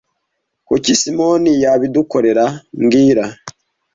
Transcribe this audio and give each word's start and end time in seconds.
Kuki 0.67 0.91
Simoni 1.01 1.51
yabidukorera 1.63 2.45
mbwira 2.81 3.23